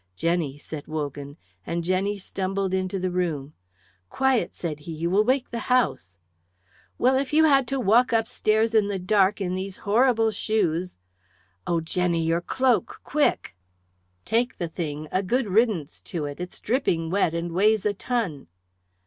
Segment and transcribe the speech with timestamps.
[0.15, 3.53] "Jenny," said Wogan, and Jenny stumbled into the room.
[4.09, 6.17] "Quiet," said he; "you will wake the house."
[6.97, 10.97] "Well, if you had to walk upstairs in the dark in these horrible shoes"
[11.67, 13.55] "Oh, Jenny, your cloak, quick!"
[14.25, 15.07] "Take the thing!
[15.11, 18.47] A good riddance to it; it's dripping wet, and weighs a ton."